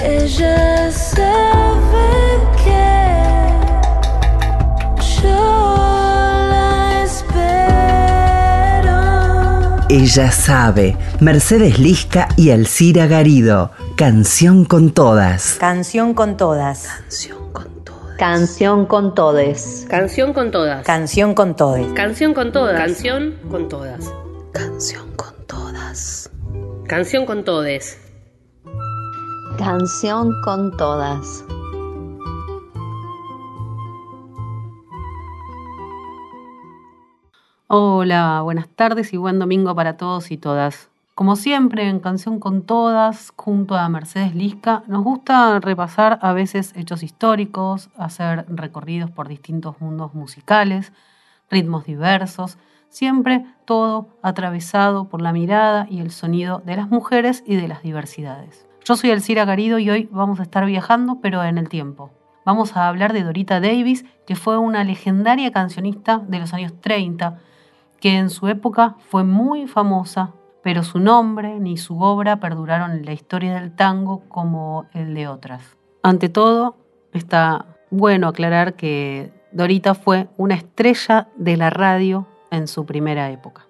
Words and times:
Ella 0.00 0.92
sabe 0.92 2.38
que 2.56 3.50
yo 5.22 5.76
la 6.50 7.02
espero. 7.04 8.56
Ella 9.88 10.30
sabe. 10.30 10.96
Mercedes 11.20 11.80
Lisca 11.80 12.28
y 12.36 12.50
Alcira 12.50 13.06
Garido. 13.08 13.72
Canción 13.96 14.64
con 14.64 14.90
todas. 14.92 15.56
Canción 15.58 16.14
con 16.14 16.36
todas. 16.36 16.86
Canción 16.86 17.52
con 17.52 17.84
todas. 17.84 18.16
Canción 18.18 18.86
con 18.86 19.14
todes. 19.16 19.86
Canción 19.88 20.32
con 20.32 20.52
todas. 20.52 20.84
Canción 20.86 21.34
con 21.34 21.56
todes. 21.56 21.92
Canción 21.94 22.34
con 22.34 22.52
todas. 22.52 22.76
Canción 22.76 23.34
con 23.50 23.68
todas. 23.68 24.04
Canción 24.52 25.12
con 25.16 25.34
todas. 25.46 26.30
Canción 26.86 27.26
con 27.26 27.44
todes. 27.44 27.98
Canción 29.58 30.40
con 30.42 30.76
todas. 30.76 31.44
Hola, 37.66 38.42
buenas 38.42 38.68
tardes 38.68 39.12
y 39.12 39.16
buen 39.16 39.40
domingo 39.40 39.74
para 39.74 39.96
todos 39.96 40.30
y 40.30 40.36
todas. 40.36 40.90
Como 41.16 41.34
siempre, 41.34 41.88
en 41.88 41.98
Canción 41.98 42.38
con 42.38 42.62
Todas, 42.62 43.32
junto 43.34 43.74
a 43.74 43.88
Mercedes 43.88 44.32
Lisca, 44.36 44.84
nos 44.86 45.02
gusta 45.02 45.58
repasar 45.58 46.20
a 46.22 46.32
veces 46.32 46.72
hechos 46.76 47.02
históricos, 47.02 47.90
hacer 47.96 48.46
recorridos 48.48 49.10
por 49.10 49.26
distintos 49.26 49.80
mundos 49.80 50.14
musicales, 50.14 50.92
ritmos 51.50 51.84
diversos, 51.84 52.58
siempre 52.90 53.44
todo 53.64 54.06
atravesado 54.22 55.08
por 55.08 55.20
la 55.20 55.32
mirada 55.32 55.88
y 55.90 55.98
el 55.98 56.12
sonido 56.12 56.62
de 56.64 56.76
las 56.76 56.88
mujeres 56.90 57.42
y 57.44 57.56
de 57.56 57.66
las 57.66 57.82
diversidades. 57.82 58.67
Yo 58.88 58.96
soy 58.96 59.10
Elcira 59.10 59.44
Garido 59.44 59.78
y 59.78 59.90
hoy 59.90 60.08
vamos 60.10 60.40
a 60.40 60.44
estar 60.44 60.64
viajando, 60.64 61.18
pero 61.20 61.44
en 61.44 61.58
el 61.58 61.68
tiempo. 61.68 62.08
Vamos 62.46 62.74
a 62.74 62.88
hablar 62.88 63.12
de 63.12 63.22
Dorita 63.22 63.60
Davis, 63.60 64.06
que 64.26 64.34
fue 64.34 64.56
una 64.56 64.82
legendaria 64.82 65.52
cancionista 65.52 66.22
de 66.26 66.38
los 66.38 66.54
años 66.54 66.72
30, 66.80 67.36
que 68.00 68.16
en 68.16 68.30
su 68.30 68.48
época 68.48 68.96
fue 69.10 69.24
muy 69.24 69.66
famosa, 69.66 70.32
pero 70.62 70.82
su 70.84 71.00
nombre 71.00 71.60
ni 71.60 71.76
su 71.76 72.00
obra 72.00 72.40
perduraron 72.40 72.92
en 72.92 73.04
la 73.04 73.12
historia 73.12 73.60
del 73.60 73.76
tango 73.76 74.22
como 74.30 74.86
el 74.94 75.12
de 75.12 75.28
otras. 75.28 75.76
Ante 76.02 76.30
todo, 76.30 76.78
está 77.12 77.66
bueno 77.90 78.26
aclarar 78.26 78.72
que 78.72 79.34
Dorita 79.52 79.94
fue 79.94 80.30
una 80.38 80.54
estrella 80.54 81.28
de 81.36 81.58
la 81.58 81.68
radio 81.68 82.26
en 82.50 82.66
su 82.66 82.86
primera 82.86 83.30
época. 83.30 83.66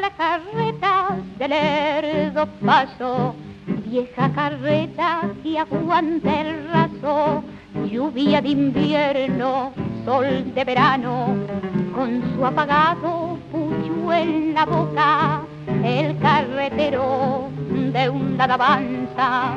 La 0.00 0.10
carreta 0.10 1.16
del 1.38 1.50
lerdo 1.50 2.46
paso, 2.64 3.34
vieja 3.66 4.30
carreta 4.32 5.22
que 5.42 5.58
aguanta 5.58 6.40
el 6.40 6.68
raso, 6.68 7.42
lluvia 7.90 8.42
de 8.42 8.48
invierno, 8.48 9.72
sol 10.04 10.52
de 10.54 10.64
verano, 10.64 11.34
con 11.94 12.22
su 12.34 12.44
apagado 12.44 13.38
pucho 13.50 14.12
en 14.12 14.54
la 14.54 14.66
boca, 14.66 15.42
el 15.82 16.18
carretero 16.18 17.48
de 17.70 18.08
un 18.08 18.36
lado 18.36 18.54
avanza 18.54 19.54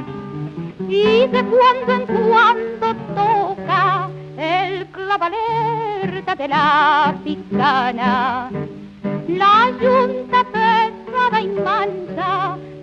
y 0.87 1.27
de 1.27 1.43
cuando 1.43 1.93
en 1.93 2.29
cuando 2.29 2.95
toca 3.13 4.09
el 4.37 4.87
clavalerta 4.87 6.35
de 6.35 6.47
la 6.47 7.15
picana. 7.23 8.49
La 9.27 9.69
yunta 9.79 10.28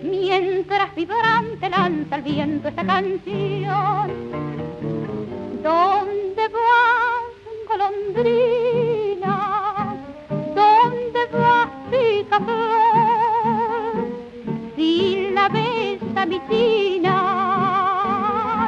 mientras 0.03 0.94
vibrante 0.94 1.69
lanza 1.70 2.16
el 2.16 2.22
viento 2.22 2.69
esta 2.69 2.84
canción. 2.84 4.10
¿Dónde 5.62 6.48
vas, 6.48 7.32
golondrina? 7.69 9.34
¿Dónde 10.54 11.26
vas, 11.32 11.69
picaflor? 11.91 12.56
Si 14.76 15.31
la 15.32 15.48
ves 15.48 16.03
a 16.15 16.26
mi 16.26 16.38
tina 16.41 17.19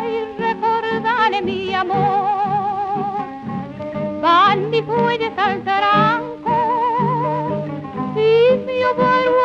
y 0.05 0.25
recordale 0.41 1.43
mi 1.43 1.75
amor. 1.75 3.27
Van 4.23 4.71
mis 4.71 4.85
bueyes 4.85 5.33
al 5.37 5.63
taranco 5.65 6.57
y 8.17 8.57
mi 8.67 8.83
abuelo 8.83 9.38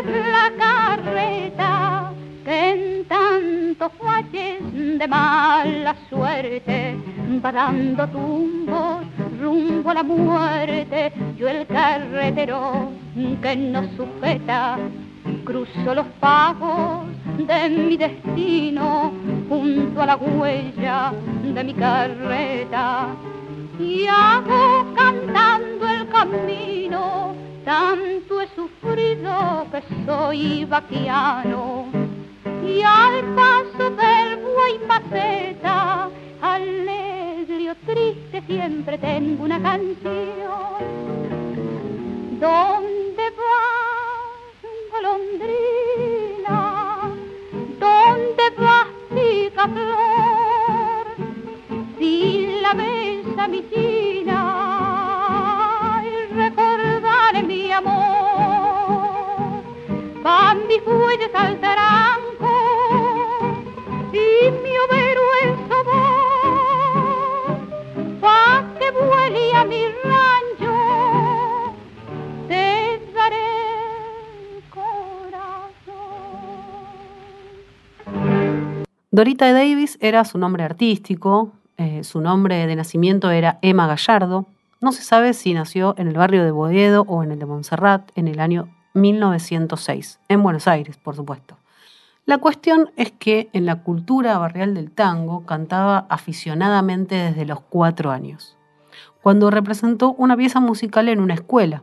es 0.00 0.06
la 0.06 0.50
carreta 0.56 2.12
que 2.44 2.70
en 2.70 3.04
tantos 3.04 3.92
valles 4.02 4.98
de 4.98 5.08
mala 5.08 5.94
suerte 6.08 6.96
va 7.44 7.52
dando 7.52 8.06
tumbos 8.08 9.04
rumbo 9.38 9.90
a 9.90 9.94
la 9.94 10.02
muerte. 10.02 11.12
Yo 11.36 11.48
el 11.48 11.66
carretero 11.66 12.90
que 13.42 13.56
nos 13.56 13.86
sujeta 13.96 14.78
cruzo 15.44 15.94
los 15.94 16.06
pagos 16.18 17.06
de 17.36 17.68
mi 17.68 17.96
destino 17.96 19.12
junto 19.48 20.02
a 20.02 20.06
la 20.06 20.16
huella 20.16 21.12
de 21.42 21.64
mi 21.64 21.74
carreta 21.74 23.08
y 23.78 24.06
hago 24.06 24.94
cantando 24.94 25.88
el 25.88 26.08
camino 26.08 27.39
tanto 27.70 28.40
he 28.40 28.48
sufrido 28.48 29.64
que 29.70 29.80
soy 30.04 30.64
vaquiano 30.64 31.86
y 32.66 32.82
al 32.82 33.22
paso 33.36 33.90
del 33.90 34.38
buey 34.42 34.80
maceta 34.88 36.10
alegre 36.42 37.70
o 37.70 37.74
triste 37.86 38.42
siempre 38.48 38.98
tengo 38.98 39.44
una 39.44 39.62
canción 39.62 40.80
¿Dónde 42.40 43.26
vas, 43.38 44.60
golondrina? 44.92 46.58
¿Dónde 47.78 48.46
vas, 48.58 48.88
picaflor? 49.14 51.06
Si 51.98 52.12
la 52.62 52.72
ves 52.74 53.26
a 53.38 53.46
mi 53.46 53.62
tina 53.62 54.19
bueyes 60.84 61.34
al 61.34 61.58
y 64.12 64.50
mi 64.50 64.80
mi 69.68 69.84
rancho 70.02 70.74
te 72.48 73.00
daré 73.14 74.62
corazón. 74.70 76.04
Dorita 79.10 79.52
Davis 79.52 79.98
era 80.00 80.24
su 80.24 80.38
nombre 80.38 80.64
artístico, 80.64 81.52
eh, 81.76 82.04
su 82.04 82.20
nombre 82.20 82.66
de 82.66 82.76
nacimiento 82.76 83.30
era 83.30 83.58
Emma 83.62 83.86
Gallardo. 83.86 84.46
No 84.80 84.92
se 84.92 85.02
sabe 85.02 85.34
si 85.34 85.52
nació 85.52 85.94
en 85.98 86.08
el 86.08 86.14
barrio 86.16 86.42
de 86.42 86.52
Boedo 86.52 87.04
o 87.06 87.22
en 87.22 87.32
el 87.32 87.38
de 87.38 87.46
Montserrat 87.46 88.10
en 88.16 88.28
el 88.28 88.40
año 88.40 88.68
1906, 88.94 90.20
en 90.28 90.42
Buenos 90.42 90.68
Aires, 90.68 90.96
por 90.96 91.14
supuesto. 91.16 91.56
La 92.26 92.38
cuestión 92.38 92.90
es 92.96 93.12
que 93.12 93.48
en 93.52 93.66
la 93.66 93.82
cultura 93.82 94.38
barrial 94.38 94.74
del 94.74 94.90
tango 94.90 95.44
cantaba 95.46 96.06
aficionadamente 96.08 97.14
desde 97.16 97.46
los 97.46 97.60
cuatro 97.60 98.10
años, 98.10 98.56
cuando 99.22 99.50
representó 99.50 100.12
una 100.12 100.36
pieza 100.36 100.60
musical 100.60 101.08
en 101.08 101.20
una 101.20 101.34
escuela. 101.34 101.82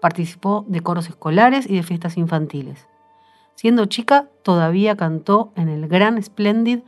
Participó 0.00 0.64
de 0.68 0.80
coros 0.80 1.08
escolares 1.08 1.68
y 1.68 1.76
de 1.76 1.82
fiestas 1.82 2.16
infantiles. 2.16 2.88
Siendo 3.54 3.86
chica, 3.86 4.28
todavía 4.42 4.96
cantó 4.96 5.52
en 5.56 5.68
el 5.68 5.88
Gran 5.88 6.22
Splendid 6.22 6.80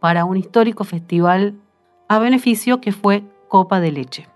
para 0.00 0.24
un 0.24 0.36
histórico 0.36 0.84
festival 0.84 1.54
a 2.08 2.18
beneficio 2.18 2.80
que 2.80 2.92
fue 2.92 3.24
Copa 3.48 3.80
de 3.80 3.92
Leche. 3.92 4.28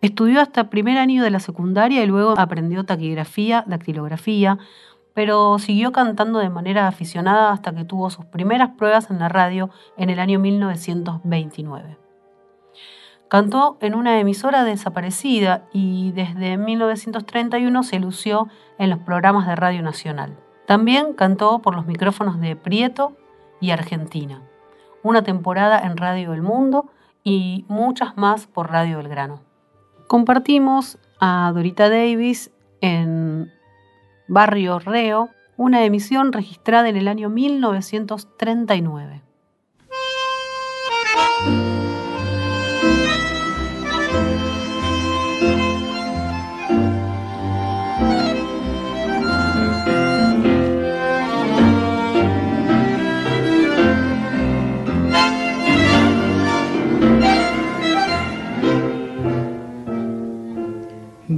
Estudió 0.00 0.40
hasta 0.40 0.70
primer 0.70 0.96
año 0.96 1.24
de 1.24 1.30
la 1.30 1.40
secundaria 1.40 2.04
y 2.04 2.06
luego 2.06 2.34
aprendió 2.38 2.84
taquigrafía, 2.84 3.64
dactilografía, 3.66 4.58
pero 5.12 5.58
siguió 5.58 5.90
cantando 5.90 6.38
de 6.38 6.50
manera 6.50 6.86
aficionada 6.86 7.50
hasta 7.50 7.74
que 7.74 7.84
tuvo 7.84 8.08
sus 8.08 8.24
primeras 8.24 8.70
pruebas 8.78 9.10
en 9.10 9.18
la 9.18 9.28
radio 9.28 9.70
en 9.96 10.10
el 10.10 10.20
año 10.20 10.38
1929. 10.38 11.96
Cantó 13.26 13.76
en 13.80 13.96
una 13.96 14.20
emisora 14.20 14.62
desaparecida 14.62 15.64
y 15.72 16.12
desde 16.12 16.56
1931 16.56 17.82
se 17.82 17.98
lució 17.98 18.46
en 18.78 18.90
los 18.90 19.00
programas 19.00 19.48
de 19.48 19.56
Radio 19.56 19.82
Nacional. 19.82 20.38
También 20.68 21.12
cantó 21.14 21.58
por 21.58 21.74
los 21.74 21.86
micrófonos 21.86 22.40
de 22.40 22.54
Prieto 22.54 23.16
y 23.60 23.72
Argentina, 23.72 24.42
una 25.02 25.22
temporada 25.22 25.80
en 25.80 25.96
Radio 25.96 26.32
El 26.32 26.42
Mundo 26.42 26.86
y 27.24 27.64
muchas 27.68 28.16
más 28.16 28.46
por 28.46 28.70
Radio 28.70 28.98
Belgrano. 28.98 29.47
Compartimos 30.08 30.98
a 31.20 31.52
Dorita 31.54 31.90
Davis 31.90 32.50
en 32.80 33.52
Barrio 34.26 34.78
Reo, 34.78 35.28
una 35.58 35.84
emisión 35.84 36.32
registrada 36.32 36.88
en 36.88 36.96
el 36.96 37.08
año 37.08 37.28
1939. 37.28 39.22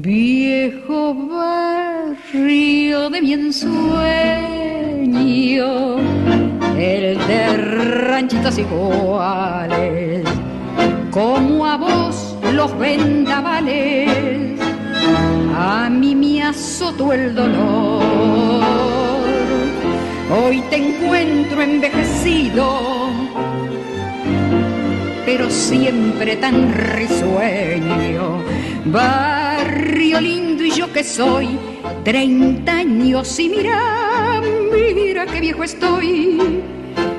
Viejo 0.02 1.14
barrio 1.28 3.10
de 3.10 3.20
mi 3.20 3.34
ensueño, 3.34 3.98
el 6.78 7.18
de 7.28 7.56
ranchitas 7.58 8.56
iguales, 8.56 10.24
como 11.10 11.66
a 11.66 11.76
vos 11.76 12.34
los 12.54 12.78
vendavales, 12.78 14.58
a 15.54 15.90
mí 15.90 16.14
me 16.14 16.44
azotó 16.44 17.12
el 17.12 17.34
dolor. 17.34 18.14
Hoy 20.30 20.62
te 20.70 20.76
encuentro 20.76 21.60
envejecido, 21.60 23.10
pero 25.26 25.50
siempre 25.50 26.36
tan 26.36 26.72
risueño. 26.72 28.40
Barrio 29.70 30.20
lindo 30.20 30.64
y 30.64 30.72
yo 30.72 30.92
que 30.92 31.04
soy, 31.04 31.56
30 32.02 32.72
años 32.72 33.38
y 33.38 33.48
mira, 33.48 34.40
mira 34.72 35.26
qué 35.26 35.40
viejo 35.40 35.62
estoy. 35.62 36.60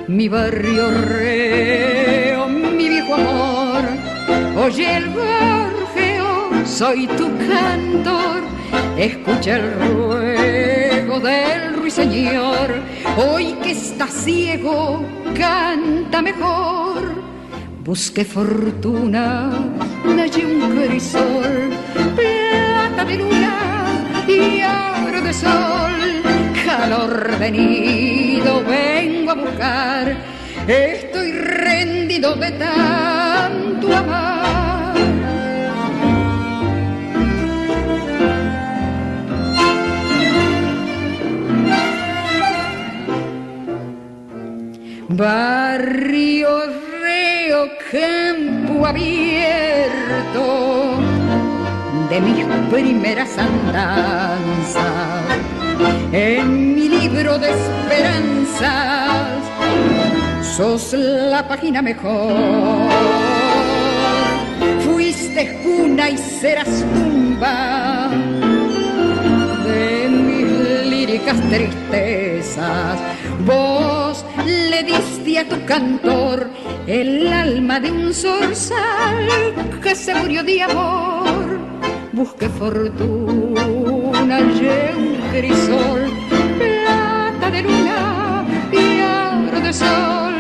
Mi 0.09 0.27
barrio 0.27 0.92
reo, 0.92 2.50
mi 2.50 2.89
viejo 2.89 3.15
amor, 3.15 3.83
oye 4.65 4.98
el 4.98 5.13
gorjeo, 5.13 6.65
soy 6.65 7.07
tu 7.07 7.30
cantor, 7.38 8.42
escucha 8.98 9.56
el 9.56 9.74
ruego 9.74 11.21
del 11.21 11.75
ruiseñor, 11.77 12.81
hoy 13.15 13.53
que 13.63 13.71
estás 13.71 14.12
ciego, 14.12 15.06
canta 15.38 16.21
mejor. 16.21 17.31
Busqué 17.86 18.25
fortuna, 18.25 19.50
hallé 20.06 20.45
un 20.45 20.86
crisol, 20.86 21.81
plata 23.01 23.06
de 23.06 23.18
luna 23.18 24.24
y 24.27 24.62
oro 25.07 25.21
de 25.21 25.33
sol, 25.33 26.21
calor 26.65 27.38
de 27.39 27.51
nido 27.51 28.63
vengo 28.63 29.31
a 29.31 29.36
buscar, 29.36 30.18
estoy 30.68 31.31
rendido 31.31 32.36
de 32.36 32.51
tanto 32.51 33.95
amar. 33.95 34.95
Barrio 45.09 46.50
reo, 47.01 47.69
campo 47.92 48.86
abierto 48.86 50.90
de 52.12 52.19
mis 52.19 52.46
primeras 52.69 53.38
andanzas. 53.38 55.24
En 56.12 56.75
mi 56.75 56.90
libro 56.90 57.40
de 57.40 57.52
esperanzas 57.52 59.40
sos 60.58 60.94
la 60.94 61.48
página 61.48 61.81
mejor. 61.81 62.90
Fuiste 64.84 65.62
cuna 65.63 66.10
y 66.10 66.18
serás 66.18 66.84
tumba 66.94 68.10
de 69.66 70.10
mis 70.10 70.86
líricas 70.92 71.40
tristezas. 71.50 73.00
Vos 73.46 74.25
le 74.46 74.84
diste 74.84 75.40
a 75.40 75.48
tu 75.48 75.63
cantor 75.66 76.50
el 76.88 77.31
alma 77.31 77.80
de 77.80 77.90
un 77.90 78.13
zorzal 78.13 79.30
que 79.81 79.96
se 79.96 80.13
murió 80.13 80.44
de 80.44 80.62
amor. 80.62 81.50
Busqué 82.13 82.50
fortuna, 82.50 83.63
hallé 84.36 84.94
un 84.98 85.16
crisol, 85.31 86.12
plata 86.60 87.50
de 87.50 87.62
luna 87.62 88.46
y 88.69 89.02
oro 89.48 89.62
de 89.62 89.72
sol, 89.72 90.34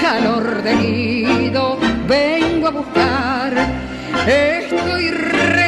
calor 0.00 0.62
de 0.62 0.74
nido, 0.74 1.78
vengo 2.08 2.68
a 2.68 2.70
buscar. 2.70 3.52
Estoy 4.26 5.10
rendido 5.10 5.61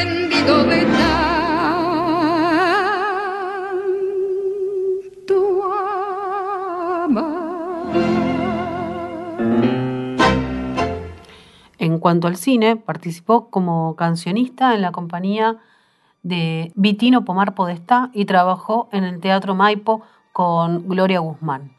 cuanto 12.04 12.28
al 12.28 12.36
cine, 12.36 12.76
participó 12.76 13.48
como 13.48 13.96
cancionista 13.96 14.74
en 14.74 14.82
la 14.82 14.92
compañía 14.92 15.56
de 16.22 16.70
Vitino 16.74 17.24
Pomar 17.24 17.54
Podestá 17.54 18.10
y 18.12 18.26
trabajó 18.26 18.90
en 18.92 19.04
el 19.04 19.20
Teatro 19.20 19.54
Maipo 19.54 20.02
con 20.34 20.86
Gloria 20.86 21.20
Guzmán. 21.20 21.72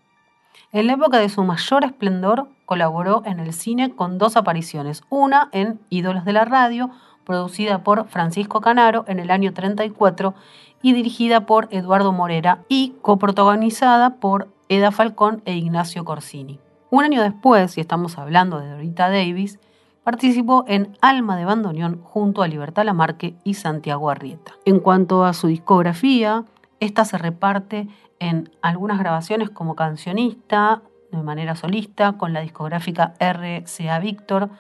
En 0.72 0.88
la 0.88 0.94
época 0.94 1.20
de 1.20 1.30
su 1.30 1.44
mayor 1.44 1.84
esplendor, 1.84 2.48
colaboró 2.66 3.22
en 3.28 3.40
el 3.40 3.54
cine 3.54 3.92
con 3.92 4.18
dos 4.18 4.36
apariciones, 4.36 5.04
una 5.12 5.50
en 5.52 5.80
Ídolos 5.92 6.26
de 6.26 6.34
la 6.34 6.44
Radio, 6.44 6.90
producida 7.24 7.84
por 7.84 8.08
Francisco 8.08 8.62
Canaro 8.62 9.06
en 9.08 9.20
el 9.20 9.30
año 9.30 9.54
34 9.54 10.34
y 10.82 10.94
dirigida 10.94 11.46
por 11.46 11.68
Eduardo 11.70 12.14
Morera 12.14 12.64
y 12.68 12.96
coprotagonizada 13.04 14.16
por 14.16 14.48
Eda 14.70 14.90
Falcón 14.90 15.44
e 15.46 15.54
Ignacio 15.56 16.04
Corsini. 16.04 16.60
Un 16.90 17.04
año 17.04 17.22
después, 17.22 17.78
y 17.78 17.82
estamos 17.82 18.18
hablando 18.18 18.60
de 18.60 18.72
Dorita 18.72 19.08
Davis, 19.08 19.60
participó 20.06 20.66
en 20.68 20.96
Alma 21.02 21.36
de 21.36 21.46
Bandoneón 21.46 22.00
junto 22.04 22.44
a 22.44 22.48
Libertad 22.48 22.86
Lamarque 22.86 23.36
y 23.44 23.56
Santiago 23.56 24.12
Arrieta. 24.12 24.54
En 24.64 24.80
cuanto 24.80 25.26
a 25.26 25.34
su 25.34 25.48
discografía, 25.48 26.46
esta 26.80 27.06
se 27.06 27.18
reparte 27.18 27.88
en 28.20 28.52
algunas 28.62 29.00
grabaciones 29.00 29.50
como 29.50 29.76
cancionista, 29.76 30.84
de 31.12 31.24
manera 31.24 31.56
solista, 31.56 32.14
con 32.14 32.34
la 32.34 32.42
discográfica 32.42 33.16
RCA 33.20 33.98
Víctor, 33.98 34.52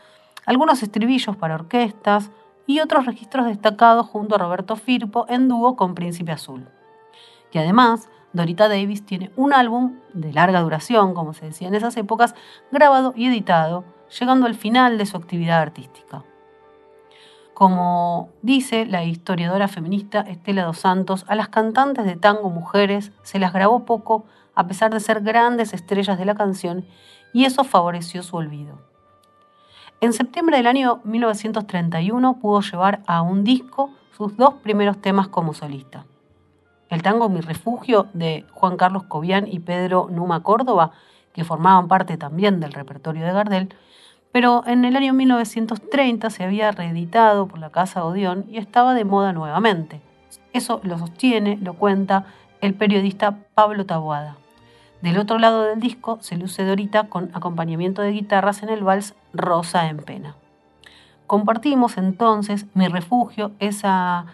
algunos 0.47 0.81
estribillos 0.81 1.37
para 1.37 1.53
orquestas 1.53 2.31
y 2.65 2.79
otros 2.79 3.05
registros 3.05 3.45
destacados 3.45 4.07
junto 4.07 4.33
a 4.33 4.39
Roberto 4.39 4.75
Firpo 4.75 5.27
en 5.29 5.47
dúo 5.47 5.75
con 5.75 5.93
Príncipe 5.93 6.31
Azul. 6.31 6.67
Y 7.51 7.59
además, 7.59 8.09
Dorita 8.33 8.67
Davis 8.67 9.05
tiene 9.05 9.31
un 9.35 9.53
álbum 9.53 9.99
de 10.13 10.33
larga 10.33 10.61
duración, 10.61 11.13
como 11.13 11.33
se 11.33 11.45
decía 11.45 11.67
en 11.67 11.75
esas 11.75 11.95
épocas, 11.97 12.33
grabado 12.71 13.13
y 13.15 13.27
editado, 13.27 13.85
llegando 14.19 14.45
al 14.45 14.55
final 14.55 14.97
de 14.97 15.05
su 15.05 15.17
actividad 15.17 15.61
artística. 15.61 16.23
Como 17.53 18.29
dice 18.41 18.85
la 18.85 19.05
historiadora 19.05 19.67
feminista 19.67 20.19
Estela 20.21 20.65
dos 20.65 20.79
Santos, 20.79 21.25
a 21.29 21.35
las 21.35 21.47
cantantes 21.47 22.05
de 22.05 22.17
tango 22.17 22.49
mujeres 22.49 23.11
se 23.23 23.39
las 23.39 23.53
grabó 23.53 23.85
poco 23.85 24.25
a 24.55 24.67
pesar 24.67 24.93
de 24.93 24.99
ser 24.99 25.21
grandes 25.21 25.73
estrellas 25.73 26.17
de 26.17 26.25
la 26.25 26.35
canción 26.35 26.85
y 27.33 27.45
eso 27.45 27.63
favoreció 27.63 28.23
su 28.23 28.35
olvido. 28.35 28.77
En 30.01 30.11
septiembre 30.11 30.57
del 30.57 30.67
año 30.67 30.99
1931 31.05 32.39
pudo 32.39 32.61
llevar 32.61 33.01
a 33.07 33.21
un 33.21 33.43
disco 33.43 33.89
sus 34.15 34.35
dos 34.35 34.55
primeros 34.55 34.99
temas 34.99 35.29
como 35.29 35.53
solista. 35.53 36.05
El 36.89 37.01
tango 37.01 37.29
Mi 37.29 37.41
Refugio 37.41 38.07
de 38.13 38.45
Juan 38.51 38.77
Carlos 38.77 39.03
Cobian 39.03 39.47
y 39.47 39.59
Pedro 39.59 40.07
Numa 40.11 40.43
Córdoba, 40.43 40.91
que 41.35 41.43
formaban 41.43 41.89
parte 41.89 42.17
también 42.17 42.61
del 42.61 42.71
repertorio 42.71 43.25
de 43.25 43.33
Gardel, 43.33 43.73
pero 44.31 44.63
en 44.65 44.85
el 44.85 44.95
año 44.95 45.13
1930 45.13 46.29
se 46.29 46.45
había 46.45 46.71
reeditado 46.71 47.45
por 47.45 47.59
la 47.59 47.71
Casa 47.71 48.05
Odeón 48.05 48.45
y 48.49 48.57
estaba 48.57 48.93
de 48.93 49.03
moda 49.03 49.33
nuevamente. 49.33 49.99
Eso 50.53 50.79
lo 50.83 50.97
sostiene, 50.97 51.57
lo 51.61 51.73
cuenta 51.73 52.25
el 52.61 52.73
periodista 52.73 53.39
Pablo 53.53 53.85
Taboada. 53.85 54.37
Del 55.01 55.17
otro 55.17 55.37
lado 55.37 55.63
del 55.63 55.81
disco 55.81 56.19
se 56.21 56.37
luce 56.37 56.63
Dorita 56.63 57.09
con 57.09 57.29
acompañamiento 57.33 58.01
de 58.01 58.11
guitarras 58.11 58.63
en 58.63 58.69
el 58.69 58.81
vals 58.81 59.13
Rosa 59.33 59.89
en 59.89 59.97
Pena. 59.97 60.37
Compartimos 61.27 61.97
entonces 61.97 62.65
Mi 62.73 62.87
Refugio, 62.87 63.51
esa 63.59 64.25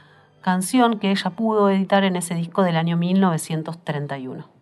canción 0.42 1.00
que 1.00 1.10
ella 1.10 1.32
pudo 1.32 1.72
editar 1.72 2.04
en 2.04 2.16
ese 2.16 2.36
disco 2.36 2.62
del 2.62 2.78
año 2.78 2.96
1931. 2.96 4.61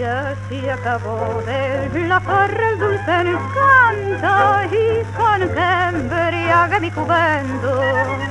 Ya 0.00 0.34
se 0.48 0.70
acabó 0.70 1.42
de 1.44 2.08
la 2.08 2.18
farra 2.20 2.70
el 2.70 2.78
dulce 2.78 3.20
encanto 3.20 4.32
y 4.74 5.04
con 5.14 5.40
que 5.54 5.60
embriague 5.90 6.80
mi 6.80 6.90
juventud 6.90 8.30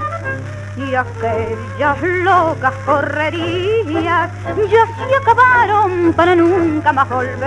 y 0.78 0.96
aquellas 0.96 2.02
locas 2.02 2.74
correrías 2.88 4.32
ya 4.72 4.88
se 4.88 5.16
acabaron 5.16 6.12
para 6.14 6.36
nunca 6.36 6.92
más 6.92 7.08
volver. 7.08 7.40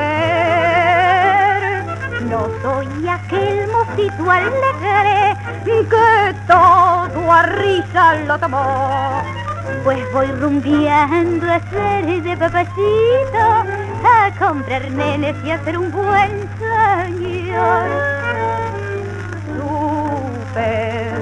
No 2.31 2.47
soy 2.63 3.09
aquel 3.09 3.69
mocito 3.73 4.31
alegre 4.31 5.37
que 5.65 6.35
todo 6.47 7.33
a 7.33 7.43
risa 7.43 8.15
lo 8.25 8.39
tomó. 8.39 9.21
Pues 9.83 10.13
voy 10.13 10.27
rumbiando 10.27 11.51
a 11.51 11.59
ser 11.71 12.23
de 12.23 12.37
papacito, 12.37 13.65
a 14.05 14.31
comprar 14.39 14.91
nenes 14.91 15.37
y 15.45 15.51
a 15.51 15.55
hacer 15.57 15.79
un 15.79 15.91
buen 15.91 16.49
señor. 16.59 17.89
Supe 19.47 21.13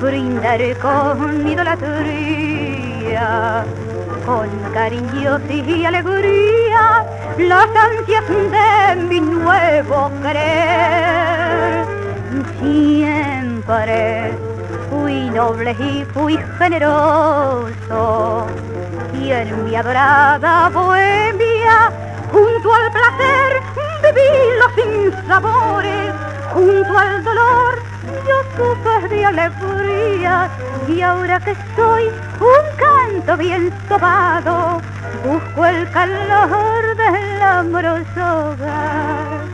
brindar 0.00 0.60
con 0.78 1.46
idolatría, 1.46 3.26
con 4.26 4.48
cariño 4.72 5.38
y 5.48 5.84
alegría, 5.84 7.04
las 7.38 7.68
ansias 7.76 8.28
de 8.28 8.96
mi 9.08 9.20
nuevo 9.20 10.10
querer. 10.22 11.86
Siempre 12.60 14.32
fui 14.90 15.30
noble 15.30 15.70
y 15.78 16.04
fui 16.12 16.38
generoso, 16.58 18.46
y 19.20 19.30
en 19.30 19.64
mi 19.64 19.74
adorada 19.76 20.68
bohemia, 20.70 21.90
junto 22.38 22.72
al 22.72 22.92
placer, 22.92 23.62
viví 24.02 24.30
los 24.60 24.72
sinsabores, 24.74 26.14
junto 26.52 26.98
al 26.98 27.24
dolor, 27.24 27.82
yo 28.26 29.08
de 29.08 29.24
alegría 29.24 30.50
y 30.86 31.00
ahora 31.00 31.40
que 31.40 31.54
soy 31.76 32.04
un 32.40 32.76
canto 32.76 33.36
bien 33.36 33.72
sobado, 33.88 34.80
busco 35.24 35.66
el 35.66 35.90
calor 35.90 36.96
del 36.96 37.42
amoroso 37.42 38.52
hogar. 38.52 39.48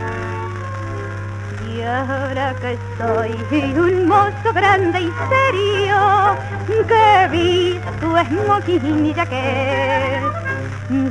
Y 1.75 1.83
ahora 1.83 2.55
que 2.61 2.79
soy 2.99 3.79
un 3.79 4.07
mozo 4.07 4.53
grande 4.53 5.01
y 5.01 5.13
serio, 5.29 6.37
que 6.87 7.29
visto 7.31 8.19
esmoquín 8.19 9.07
y 9.07 9.15
jaquet, 9.15 10.44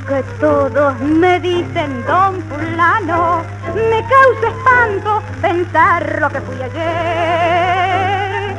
que 0.07 0.23
todos 0.39 0.99
me 0.99 1.39
dicen 1.39 2.05
don 2.05 2.41
fulano, 2.43 3.41
me 3.75 3.99
causa 4.13 4.47
espanto 4.47 5.21
pensar 5.41 6.19
lo 6.21 6.29
que 6.29 6.41
fui 6.41 6.61
ayer. 6.61 8.55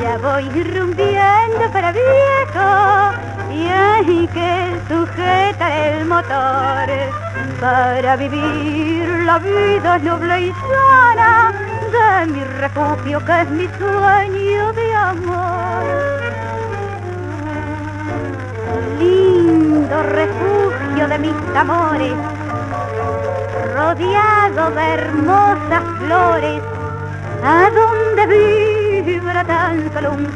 Ya 0.00 0.18
voy 0.18 0.48
rumbiendo 0.74 1.70
para 1.72 1.92
viejo 1.92 2.68
y 3.50 3.68
hay 3.68 4.28
que 4.28 4.76
sujetar 4.88 5.72
el 5.72 6.04
motor 6.04 6.88
para 7.60 8.16
vivir 8.16 9.08
la 9.24 9.38
vida 9.38 9.98
noble 9.98 10.40
y 10.48 10.52
sana 10.52 11.52
de 11.94 12.26
mi 12.32 12.44
refugio 12.60 13.24
que 13.24 13.40
es 13.40 13.50
mi 13.50 13.68
sueño 13.78 14.72
de 14.72 14.94
amor. 14.94 15.84
Lindo 18.98 20.02
refugio 20.02 20.55
de 20.96 21.18
mis 21.18 21.34
amores, 21.54 22.14
rodeado 23.74 24.70
de 24.70 24.94
hermosas 24.94 25.82
flores, 25.98 26.62
a 27.44 27.70
donde 27.70 28.26
vibra 29.02 29.44
tan 29.44 29.92
solo 29.92 30.12
un. 30.12 30.26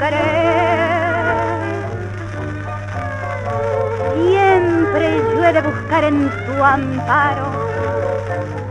Siempre 4.14 5.23
yo 5.35 5.45
he 5.45 5.52
de 5.55 5.62
buscar 5.62 6.05
en 6.05 6.29
tu 6.29 6.62
amparo, 6.62 7.47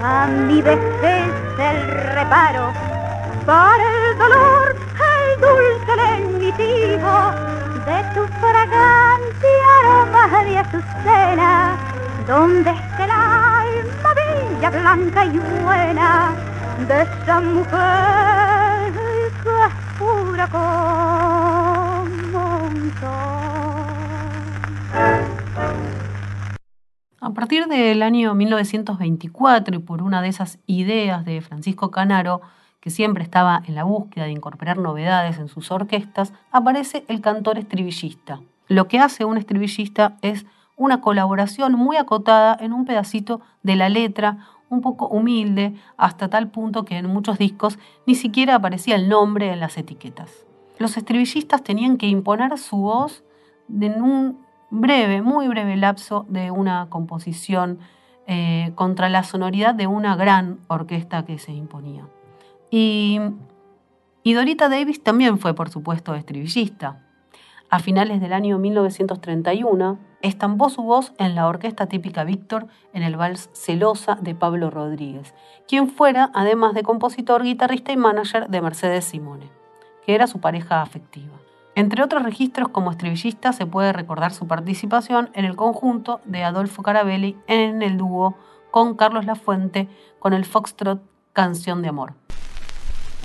a 0.03 0.27
mi 0.27 0.62
vejez 0.62 1.34
el 1.58 1.91
reparo, 2.13 2.72
para 3.48 3.84
el 3.84 4.17
dolor 4.19 4.75
el 5.10 5.41
dulce 5.41 5.96
lenitivo 5.96 7.58
de 7.86 8.03
tu 8.13 8.27
fragante 8.39 9.48
aroma 9.79 10.43
de 10.43 10.57
azucena, 10.57 11.77
donde 12.27 12.71
esté 12.71 13.03
el 13.05 13.12
alma 13.12 14.13
bella, 14.13 14.69
blanca 14.69 15.25
y 15.25 15.38
buena 15.38 16.33
de 16.88 17.01
esa 17.01 17.39
mujer 17.39 18.93
que 19.43 19.50
es 19.65 19.74
pura 19.98 20.48
como 20.48 22.03
un 22.03 22.89
A 27.21 27.33
partir 27.33 27.67
del 27.67 28.01
año 28.01 28.33
1924 28.33 29.75
y 29.75 29.79
por 29.79 30.01
una 30.01 30.21
de 30.21 30.29
esas 30.29 30.59
ideas 30.65 31.25
de 31.25 31.41
Francisco 31.41 31.91
Canaro, 31.91 32.41
que 32.79 32.89
siempre 32.89 33.24
estaba 33.24 33.62
en 33.65 33.75
la 33.75 33.83
búsqueda 33.83 34.25
de 34.25 34.31
incorporar 34.31 34.77
novedades 34.77 35.38
en 35.38 35.48
sus 35.48 35.71
orquestas, 35.71 36.33
aparece 36.51 37.03
el 37.07 37.21
cantor 37.21 37.57
estribillista. 37.57 38.41
Lo 38.67 38.88
que 38.88 39.00
hace 39.00 39.25
un 39.25 39.38
estribillista 39.38 40.17
es 40.21 40.45
una 40.75 41.01
colaboración 41.01 41.74
muy 41.74 41.98
acotada 41.98 42.57
en 42.59 42.71
un 42.71 42.86
pedacito 42.86 43.41
de 43.63 43.75
la 43.75 43.89
letra, 43.89 44.38
un 44.69 44.81
poco 44.81 45.07
humilde, 45.07 45.74
hasta 45.98 46.29
tal 46.29 46.50
punto 46.50 46.86
que 46.86 46.98
en 46.98 47.07
muchos 47.07 47.38
discos 47.38 47.79
ni 48.05 48.15
siquiera 48.15 48.55
aparecía 48.55 48.95
el 48.95 49.09
nombre 49.09 49.51
en 49.51 49.59
las 49.59 49.77
etiquetas. 49.77 50.45
Los 50.77 50.95
estribillistas 50.95 51.63
tenían 51.63 51.98
que 51.98 52.07
imponer 52.07 52.57
su 52.57 52.77
voz 52.77 53.24
en 53.69 54.01
un 54.01 54.39
breve, 54.69 55.21
muy 55.21 55.48
breve 55.48 55.75
lapso 55.75 56.25
de 56.29 56.51
una 56.51 56.88
composición 56.89 57.79
eh, 58.27 58.71
contra 58.75 59.09
la 59.09 59.24
sonoridad 59.24 59.74
de 59.74 59.88
una 59.88 60.15
gran 60.15 60.59
orquesta 60.67 61.25
que 61.25 61.39
se 61.39 61.51
imponía. 61.51 62.05
Y, 62.69 63.19
y 64.23 64.33
Dorita 64.33 64.69
Davis 64.69 65.03
también 65.03 65.39
fue, 65.39 65.53
por 65.53 65.69
supuesto, 65.69 66.15
estribillista. 66.15 67.05
A 67.69 67.79
finales 67.79 68.19
del 68.21 68.33
año 68.33 68.57
1931, 68.57 69.99
estampó 70.21 70.69
su 70.69 70.83
voz 70.83 71.13
en 71.17 71.35
la 71.35 71.47
orquesta 71.47 71.88
típica 71.88 72.23
Víctor 72.23 72.67
en 72.93 73.03
el 73.03 73.15
vals 73.15 73.49
Celosa 73.53 74.15
de 74.15 74.35
Pablo 74.35 74.69
Rodríguez, 74.69 75.33
quien 75.67 75.89
fuera, 75.89 76.31
además 76.33 76.73
de 76.73 76.83
compositor, 76.83 77.43
guitarrista 77.43 77.91
y 77.91 77.97
manager 77.97 78.49
de 78.49 78.61
Mercedes 78.61 79.05
Simone, 79.05 79.49
que 80.05 80.15
era 80.15 80.27
su 80.27 80.39
pareja 80.39 80.81
afectiva. 80.81 81.38
Entre 81.75 82.03
otros 82.03 82.23
registros 82.23 82.69
como 82.69 82.91
estribillista 82.91 83.53
se 83.53 83.65
puede 83.65 83.93
recordar 83.93 84.33
su 84.33 84.47
participación 84.47 85.29
en 85.33 85.45
el 85.45 85.55
conjunto 85.55 86.19
de 86.25 86.43
Adolfo 86.43 86.83
Carabelli 86.83 87.38
en 87.47 87.81
el 87.81 87.97
dúo 87.97 88.35
con 88.71 88.95
Carlos 88.95 89.25
Lafuente 89.25 89.88
con 90.19 90.33
el 90.33 90.43
Foxtrot 90.43 91.01
Canción 91.31 91.81
de 91.81 91.89
Amor. 91.89 92.15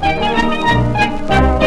La 0.01 0.41
mujer 0.43 1.64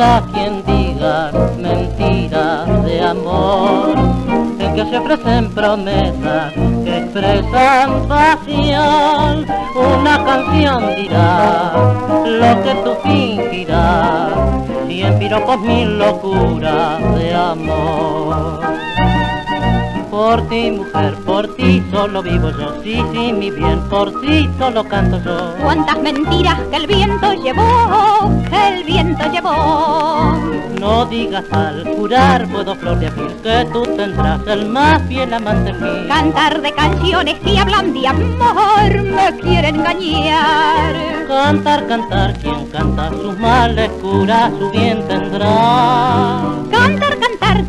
a 0.00 0.22
quien 0.32 0.64
diga 0.64 1.30
mentiras 1.58 2.84
de 2.84 3.02
amor, 3.02 3.94
en 4.58 4.74
que 4.74 4.84
se 4.86 4.98
ofrecen 4.98 5.50
promesas 5.50 6.52
que 6.84 6.98
expresan 6.98 8.08
pasión. 8.08 9.46
Una 9.76 10.24
canción 10.24 10.94
dirá 10.96 11.72
lo 12.24 12.62
que 12.62 12.74
tú 12.82 12.94
fingirás, 13.02 14.32
y 14.88 15.02
en 15.02 15.18
piropos 15.18 15.60
mil 15.60 15.98
locuras 15.98 17.14
de 17.14 17.34
amor. 17.34 18.79
Por 20.20 20.46
ti, 20.50 20.70
mujer, 20.70 21.14
por 21.24 21.48
ti 21.56 21.82
solo 21.90 22.22
vivo 22.22 22.50
yo. 22.50 22.74
Sí, 22.82 23.02
sí, 23.10 23.32
mi 23.32 23.50
bien, 23.50 23.80
por 23.88 24.20
ti 24.20 24.50
solo 24.58 24.84
canto 24.84 25.18
yo. 25.24 25.54
Cuántas 25.62 25.98
mentiras 26.02 26.58
que 26.70 26.76
el 26.76 26.86
viento 26.86 27.32
llevó, 27.32 28.30
que 28.50 28.68
el 28.68 28.84
viento 28.84 29.24
llevó. 29.32 30.36
No 30.78 31.06
digas 31.06 31.46
al 31.52 31.84
jurar, 31.96 32.46
puedo 32.48 32.74
flor 32.74 32.98
de 32.98 33.06
abril, 33.06 33.34
que 33.42 33.66
tú 33.72 33.82
tendrás 33.96 34.46
el 34.46 34.68
más 34.68 35.00
fiel 35.08 35.32
amante 35.32 35.72
mío. 35.72 36.06
Cantar 36.08 36.60
de 36.60 36.72
canciones 36.72 37.40
que 37.40 37.58
hablan 37.58 37.94
de 37.94 38.06
amor, 38.06 39.02
me 39.02 39.40
quieren 39.40 39.76
engañar. 39.76 40.94
Cantar, 41.28 41.86
cantar, 41.86 42.34
quien 42.40 42.66
canta 42.66 43.08
sus 43.08 43.38
males 43.38 43.90
cura, 44.02 44.50
su 44.58 44.70
bien 44.70 45.02
tendrá. 45.08 46.42
Cantar, 46.70 47.19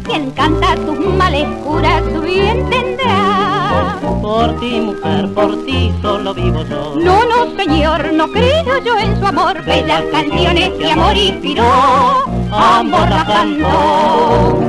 quien 0.04 0.32
canta 0.32 0.76
sus 0.76 1.00
males 1.16 1.48
cura, 1.64 2.02
su 2.12 2.22
bien 2.22 2.70
tendrá. 2.70 3.98
Por 4.22 4.60
ti, 4.60 4.80
mujer, 4.80 5.34
por 5.34 5.66
ti 5.66 5.92
solo 6.02 6.34
vivo 6.34 6.64
yo. 6.70 6.96
No, 6.96 7.26
no, 7.26 7.56
señor, 7.58 8.14
no 8.14 8.28
creo 8.32 8.84
yo 8.84 8.98
en 8.98 9.20
su 9.20 9.26
amor. 9.26 9.64
Bellas 9.66 10.04
canciones 10.12 10.70
que 10.72 10.92
amor 10.92 11.18
inspiró, 11.18 11.64
amor 12.52 13.10
la 13.10 13.26
cantó. 13.26 14.62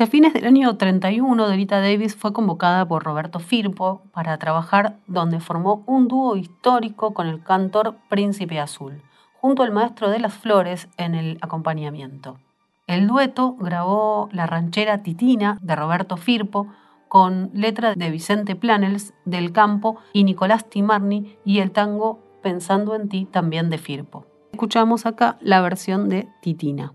Hacia 0.00 0.12
fines 0.12 0.32
del 0.32 0.46
año 0.46 0.78
31, 0.78 1.46
Delita 1.46 1.78
Davis 1.78 2.16
fue 2.16 2.32
convocada 2.32 2.88
por 2.88 3.04
Roberto 3.04 3.38
Firpo 3.38 4.00
para 4.14 4.38
trabajar 4.38 4.96
donde 5.06 5.40
formó 5.40 5.82
un 5.84 6.08
dúo 6.08 6.36
histórico 6.36 7.12
con 7.12 7.26
el 7.26 7.42
cantor 7.42 7.96
Príncipe 8.08 8.58
Azul, 8.58 9.02
junto 9.34 9.62
al 9.62 9.72
maestro 9.72 10.08
de 10.08 10.18
las 10.18 10.32
flores 10.32 10.88
en 10.96 11.14
el 11.14 11.36
acompañamiento. 11.42 12.38
El 12.86 13.08
dueto 13.08 13.56
grabó 13.60 14.30
la 14.32 14.46
ranchera 14.46 15.02
Titina 15.02 15.58
de 15.60 15.76
Roberto 15.76 16.16
Firpo 16.16 16.68
con 17.08 17.50
letra 17.52 17.94
de 17.94 18.10
Vicente 18.10 18.56
Planels 18.56 19.12
del 19.26 19.52
Campo 19.52 19.98
y 20.14 20.24
Nicolás 20.24 20.64
Timarni 20.70 21.36
y 21.44 21.58
el 21.58 21.72
tango 21.72 22.20
Pensando 22.42 22.94
en 22.94 23.10
ti 23.10 23.26
también 23.30 23.68
de 23.68 23.76
Firpo. 23.76 24.24
Escuchamos 24.52 25.04
acá 25.04 25.36
la 25.42 25.60
versión 25.60 26.08
de 26.08 26.26
Titina. 26.40 26.94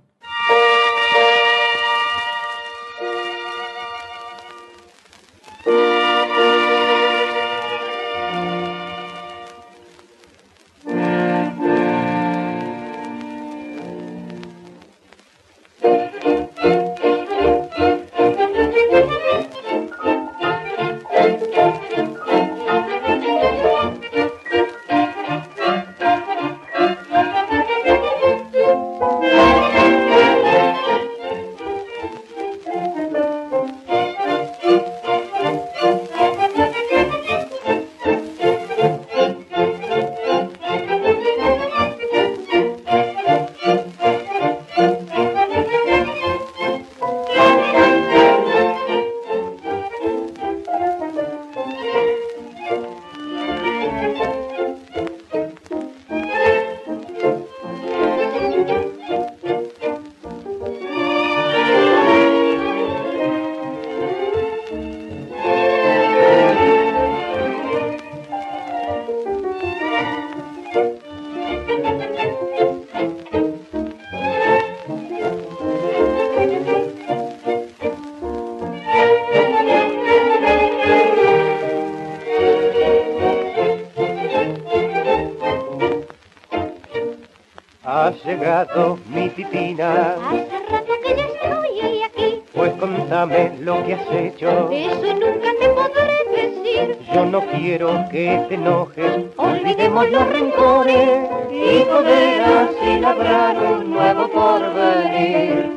Eso 94.71 95.13
nunca 95.13 95.49
te 95.60 95.69
podré 95.69 96.17
decir. 96.36 96.97
Yo 97.13 97.25
no 97.25 97.41
quiero 97.41 98.05
que 98.12 98.41
te 98.47 98.55
enojes, 98.55 99.25
Olvidemos 99.38 100.10
los 100.10 100.27
rencores 100.27 101.19
y 101.51 101.79
poder 101.86 102.41
así 102.41 102.99
labrar 102.99 103.58
un 103.58 103.91
nuevo 103.93 104.27
porvenir. 104.29 105.71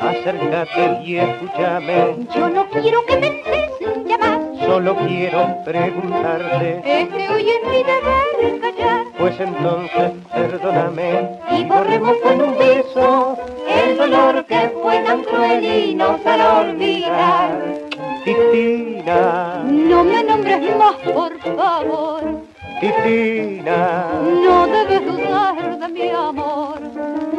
Acércate 0.00 1.00
y 1.04 1.16
escúchame, 1.18 2.16
Yo 2.34 2.48
no 2.48 2.68
quiero 2.70 3.04
que 3.06 3.16
penses 3.16 3.70
ya 4.06 4.18
más. 4.18 4.38
solo 4.64 4.96
quiero 5.06 5.46
preguntarte, 5.64 6.80
Es 6.84 7.08
que 7.08 7.28
hoy 7.28 7.50
es 7.50 7.68
mi 7.68 7.82
deber 7.82 8.60
callar. 8.60 9.02
pues 9.18 9.40
entonces 9.40 10.12
perdóname 10.32 11.28
Y 11.50 11.64
borremos 11.64 12.16
con 12.18 12.40
un 12.40 12.58
beso 12.58 13.36
el 13.68 13.96
dolor 13.96 14.44
que 14.46 14.70
fue 14.82 14.98
tan 15.00 15.22
cruel 15.24 15.64
y 15.64 15.94
nos 15.94 16.24
hará 16.24 16.60
olvidar. 16.60 17.87
Titina, 18.28 19.62
No 19.64 20.04
me 20.04 20.22
nombres 20.22 20.60
más, 20.76 20.96
por 20.96 21.32
favor. 21.56 22.20
Titina, 22.78 24.06
No 24.44 24.66
debes 24.66 25.06
dudar 25.06 25.78
de 25.78 25.88
mi 25.88 26.10
amor. 26.10 26.78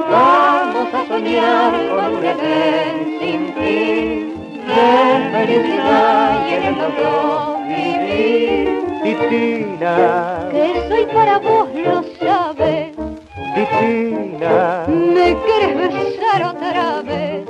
vamos 0.10 0.94
a 0.96 1.08
soñar 1.08 1.72
con 1.90 2.16
un 2.18 2.26
Edén 2.26 3.20
sin 3.20 3.54
fin 3.54 4.34
de 4.66 5.30
felicidad 5.32 6.48
y 6.50 6.54
en 6.56 6.64
el 6.64 6.76
dolor 6.76 7.58
vivir. 7.68 8.84
Titina, 9.04 10.48
Que 10.50 10.86
soy 10.90 11.06
para 11.14 11.38
vos, 11.38 11.70
lo 11.76 12.04
sabes. 12.20 12.96
Titina, 13.54 14.86
Me 14.88 15.38
quieres 15.46 15.78
besar 15.78 16.44
otra 16.56 17.02
vez. 17.04 17.49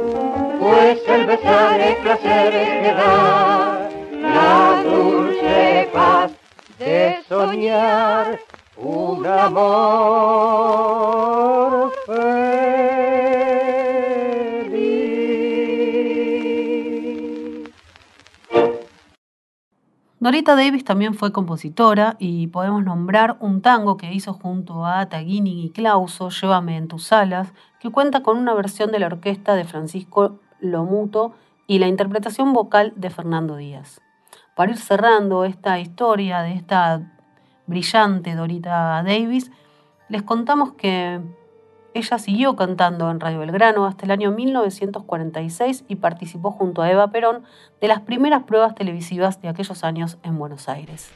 Pues 0.70 1.02
el 1.08 1.26
besar 1.26 1.80
es 1.82 1.96
placer 1.98 2.52
que 2.84 2.94
da 2.94 3.90
la 4.22 4.84
dulce 4.84 5.90
paz 5.92 6.32
de 6.78 7.18
soñar 7.28 8.40
un 8.78 9.26
amor 9.26 10.62
feliz. 12.06 12.60
Dorita 20.20 20.56
Davis 20.56 20.84
también 20.84 21.16
fue 21.16 21.32
compositora 21.32 22.16
y 22.20 22.46
podemos 22.48 22.84
nombrar 22.84 23.38
un 23.40 23.62
tango 23.62 23.98
que 23.98 24.14
hizo 24.14 24.34
junto 24.34 24.86
a 24.86 25.08
Taguini 25.08 25.66
y 25.66 25.72
Clauso, 25.72 26.30
Llévame 26.30 26.78
en 26.78 26.88
tus 26.88 27.12
alas, 27.12 27.54
que 27.80 27.90
cuenta 27.90 28.22
con 28.22 28.38
una 28.38 28.54
versión 28.54 28.92
de 28.92 29.00
la 29.00 29.08
orquesta 29.08 29.56
de 29.56 29.64
Francisco 29.64 30.40
Lomuto 30.60 31.34
y 31.68 31.80
la 31.80 31.88
interpretación 31.88 32.54
vocal 32.54 32.94
de 32.96 33.10
Fernando 33.10 33.56
Díaz. 33.56 34.02
Para 34.56 34.72
ir 34.72 34.78
cerrando 34.78 35.46
esta 35.46 35.80
historia 35.80 36.42
de 36.42 36.54
esta 36.54 37.02
brillante 37.68 38.36
Dorita 38.36 39.04
Davis, 39.04 39.52
les 40.10 40.24
contamos 40.24 40.74
que 40.74 41.22
ella 41.94 42.18
siguió 42.18 42.56
cantando 42.56 43.10
en 43.10 43.20
Radio 43.20 43.40
Belgrano 43.40 43.86
hasta 43.86 44.06
el 44.06 44.12
año 44.12 44.32
1946 44.32 45.86
y 45.88 45.96
participó 45.96 46.52
junto 46.52 46.82
a 46.82 46.92
Eva 46.92 47.12
Perón 47.12 47.44
de 47.82 47.88
las 47.88 48.02
primeras 48.02 48.44
pruebas 48.44 48.76
televisivas 48.76 49.42
de 49.42 49.50
aquellos 49.50 49.84
años 49.84 50.18
en 50.24 50.38
Buenos 50.38 50.70
Aires. 50.70 51.12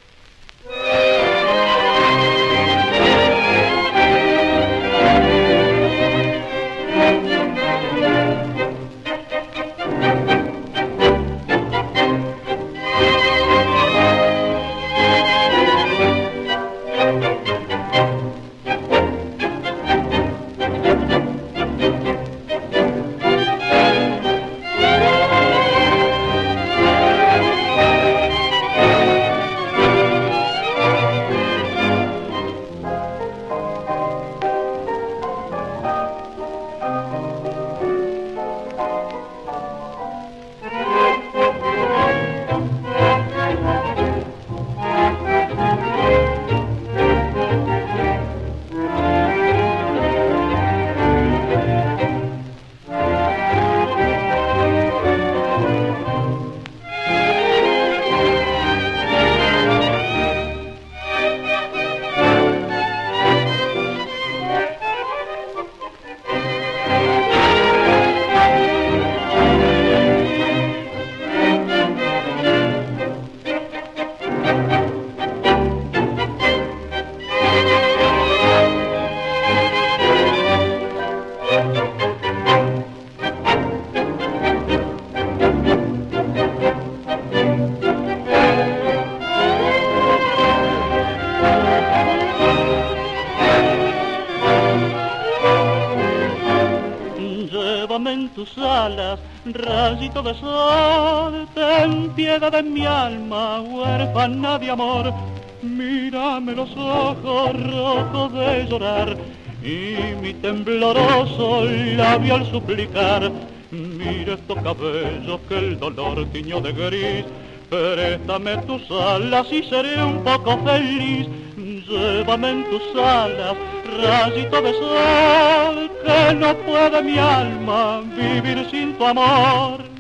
Rayito 100.14 100.22
de 100.22 100.40
sol, 100.40 101.48
ten 101.56 102.10
piedad 102.12 102.52
de 102.52 102.64
mi 102.64 102.86
alma, 102.86 103.62
huérfana 103.62 104.60
de 104.60 104.70
amor. 104.70 105.14
Mírame 105.62 106.54
los 106.54 106.70
ojos 106.76 107.52
rojos 107.72 108.34
de 108.34 108.68
llorar 108.68 109.18
y 109.64 110.16
mi 110.22 110.34
tembloroso 110.34 111.66
labio 111.96 112.36
al 112.36 112.52
suplicar. 112.52 113.32
Mira 113.72 114.34
estos 114.34 114.58
cabellos 114.62 115.40
que 115.48 115.58
el 115.58 115.80
dolor 115.80 116.26
tiñó 116.32 116.62
de 116.62 116.74
gris, 116.74 117.26
préstame 117.70 118.58
tus 118.68 118.84
alas 118.92 119.48
y 119.52 119.64
seré 119.64 120.04
un 120.04 120.24
poco 120.24 120.58
feliz. 120.60 121.28
Llévame 121.58 122.50
en 122.50 122.64
tus 122.70 123.02
alas, 123.02 123.56
rayito 124.02 124.62
de 124.62 124.74
sol, 124.74 125.92
que 126.04 126.36
no 126.36 126.56
puede 126.58 127.04
mi 127.04 127.18
alma 127.18 128.02
vivir 128.16 128.68
sin 128.70 128.94
tu 128.94 129.06
amor. 129.06 129.93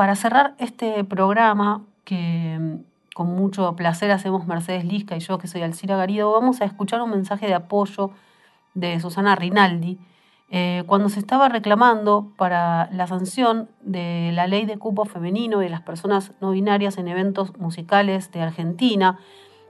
Para 0.00 0.16
cerrar 0.16 0.54
este 0.56 1.04
programa, 1.04 1.84
que 2.06 2.56
mm, 2.58 3.14
con 3.14 3.36
mucho 3.36 3.76
placer 3.76 4.10
hacemos 4.12 4.46
Mercedes 4.46 4.86
Lisca 4.86 5.14
y 5.14 5.20
yo, 5.20 5.36
que 5.36 5.46
soy 5.46 5.60
Alcira 5.60 5.94
Garido, 5.94 6.32
vamos 6.32 6.62
a 6.62 6.64
escuchar 6.64 7.02
un 7.02 7.10
mensaje 7.10 7.46
de 7.46 7.52
apoyo 7.52 8.10
de 8.72 8.98
Susana 8.98 9.36
Rinaldi. 9.36 9.98
Eh, 10.48 10.84
cuando 10.86 11.10
se 11.10 11.20
estaba 11.20 11.50
reclamando 11.50 12.32
para 12.38 12.88
la 12.92 13.06
sanción 13.08 13.68
de 13.82 14.30
la 14.32 14.46
ley 14.46 14.64
de 14.64 14.78
cupo 14.78 15.04
femenino 15.04 15.60
y 15.60 15.66
de 15.66 15.70
las 15.70 15.82
personas 15.82 16.32
no 16.40 16.52
binarias 16.52 16.96
en 16.96 17.06
eventos 17.06 17.54
musicales 17.58 18.32
de 18.32 18.40
Argentina, 18.40 19.18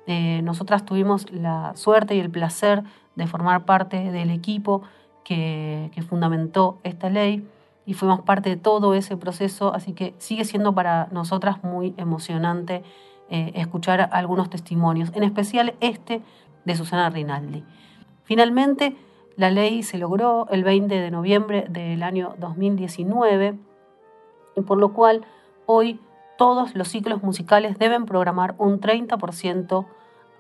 eh, 0.07 0.43
nosotras 0.45 0.85
tuvimos 0.85 1.29
la 1.33 1.73
suerte 1.75 2.15
y 2.15 2.21
el 2.21 2.31
placer 2.31 2.85
de 3.17 3.27
formar 3.27 3.65
parte 3.65 4.13
del 4.13 4.31
equipo 4.31 4.83
que, 5.25 5.91
que 5.93 6.03
fundamentó 6.03 6.79
esta 6.85 7.11
ley 7.11 7.45
y 7.87 7.95
fuimos 7.95 8.21
parte 8.21 8.51
de 8.51 8.57
todo 8.57 8.95
ese 8.95 9.17
proceso, 9.17 9.75
así 9.75 9.93
que 9.93 10.15
sigue 10.19 10.45
siendo 10.45 10.75
para 10.75 11.09
nosotras 11.11 11.63
muy 11.65 11.95
emocionante 11.97 12.83
eh, 13.29 13.53
escuchar 13.55 14.09
algunos 14.13 14.51
testimonios, 14.51 15.11
en 15.15 15.23
especial 15.23 15.75
este 15.81 16.23
de 16.65 16.75
Susana 16.75 17.11
Rinaldi. 17.11 17.65
Finalmente, 18.25 18.97
la 19.37 19.51
ley 19.51 19.83
se 19.83 19.99
logró 19.99 20.47
el 20.51 20.65
20 20.65 20.95
de 21.01 21.11
noviembre 21.11 21.67
del 21.69 22.03
año 22.03 22.35
2019 22.39 23.59
y 24.57 24.61
por 24.61 24.79
lo 24.79 24.93
cual 24.93 25.25
hoy 25.67 26.01
todos 26.37 26.75
los 26.75 26.89
ciclos 26.89 27.23
musicales 27.23 27.79
deben 27.79 28.07
programar 28.07 28.55
un 28.59 28.81
30% 28.81 29.87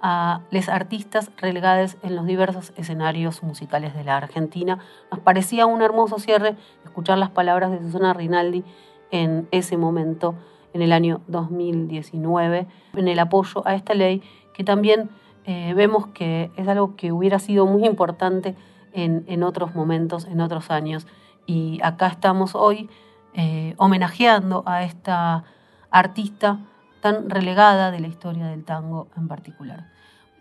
a 0.02 0.42
los 0.50 0.68
artistas 0.68 1.30
relegados 1.36 1.96
en 2.02 2.16
los 2.16 2.26
diversos 2.26 2.72
escenarios 2.76 3.42
musicales 3.42 3.94
de 3.94 4.04
la 4.04 4.16
Argentina. 4.16 4.78
Nos 5.10 5.20
parecía 5.20 5.66
un 5.66 5.82
hermoso 5.82 6.18
cierre 6.18 6.56
escuchar 6.84 7.18
las 7.18 7.30
palabras 7.30 7.70
de 7.70 7.80
Susana 7.80 8.14
Rinaldi 8.14 8.64
en 9.10 9.48
ese 9.50 9.76
momento, 9.76 10.34
en 10.72 10.82
el 10.82 10.92
año 10.92 11.20
2019, 11.26 12.66
en 12.94 13.08
el 13.08 13.18
apoyo 13.18 13.66
a 13.66 13.74
esta 13.74 13.94
ley, 13.94 14.22
que 14.54 14.64
también 14.64 15.10
eh, 15.44 15.74
vemos 15.74 16.06
que 16.08 16.50
es 16.56 16.68
algo 16.68 16.96
que 16.96 17.12
hubiera 17.12 17.38
sido 17.38 17.66
muy 17.66 17.84
importante 17.84 18.54
en, 18.92 19.24
en, 19.26 19.42
otros 19.42 19.74
momentos, 19.74 20.26
en 20.26 20.40
otros 20.40 20.70
años. 20.70 21.06
Y 21.46 21.80
acá 21.82 22.06
estamos 22.06 22.54
hoy 22.54 22.88
eh, 23.34 23.74
homenajeando 23.76 24.64
a 24.66 24.82
esta 24.82 25.44
artista 25.90 26.58
tan 27.00 27.30
relegada 27.30 27.90
de 27.90 28.00
la 28.00 28.08
historia 28.08 28.46
del 28.46 28.64
tango 28.64 29.08
en 29.16 29.28
particular. 29.28 29.86